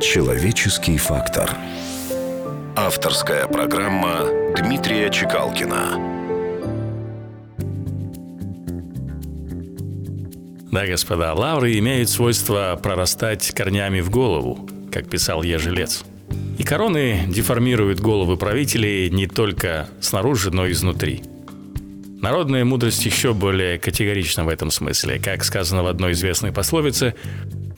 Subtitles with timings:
[0.00, 1.50] Человеческий фактор.
[2.76, 4.26] Авторская программа
[4.56, 6.18] Дмитрия Чекалкина.
[10.70, 16.04] Да, господа, лавры имеют свойство прорастать корнями в голову, как писал Ежелец.
[16.58, 21.24] И короны деформируют головы правителей не только снаружи, но и изнутри.
[22.20, 25.20] Народная мудрость еще более категорична в этом смысле.
[25.20, 27.14] Как сказано в одной известной пословице,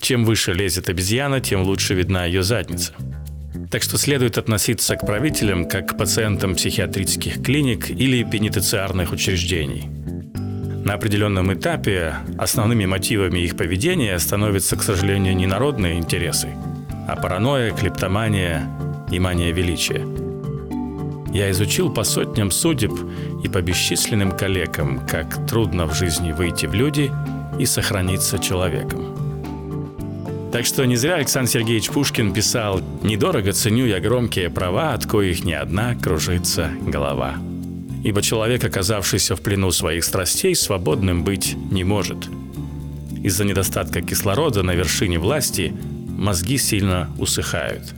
[0.00, 2.95] чем выше лезет обезьяна, тем лучше видна ее задница.
[3.70, 9.88] Так что следует относиться к правителям как к пациентам психиатрических клиник или пенитенциарных учреждений.
[10.84, 16.48] На определенном этапе основными мотивами их поведения становятся, к сожалению, не народные интересы,
[17.07, 18.66] а паранойя, клептомания
[19.10, 20.30] и мания величия.
[21.33, 22.93] Я изучил по сотням судеб
[23.45, 27.11] и по бесчисленным коллегам, как трудно в жизни выйти в люди
[27.59, 29.16] и сохраниться человеком.
[30.52, 35.45] Так что не зря Александр Сергеевич Пушкин писал «Недорого ценю я громкие права, от коих
[35.45, 37.37] ни одна кружится голова».
[38.02, 42.29] Ибо человек, оказавшийся в плену своих страстей, свободным быть не может.
[43.23, 45.73] Из-за недостатка кислорода на вершине власти
[46.09, 47.95] мозги сильно усыхают.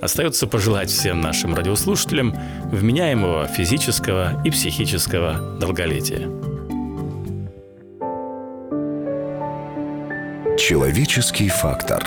[0.00, 2.34] Остается пожелать всем нашим радиослушателям
[2.70, 6.28] вменяемого физического и психического долголетия.
[10.56, 12.04] Человеческий фактор.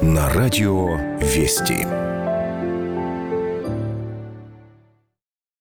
[0.00, 2.15] На радио «Вести».